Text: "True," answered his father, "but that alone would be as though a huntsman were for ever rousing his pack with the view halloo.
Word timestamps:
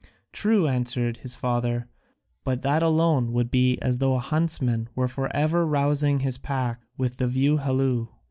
"True," 0.31 0.67
answered 0.67 1.17
his 1.17 1.35
father, 1.35 1.87
"but 2.43 2.63
that 2.63 2.81
alone 2.81 3.33
would 3.33 3.51
be 3.51 3.77
as 3.83 3.99
though 3.99 4.15
a 4.15 4.19
huntsman 4.19 4.89
were 4.95 5.07
for 5.07 5.31
ever 5.35 5.63
rousing 5.63 6.21
his 6.21 6.39
pack 6.39 6.81
with 6.97 7.17
the 7.17 7.27
view 7.27 7.57
halloo. 7.57 8.07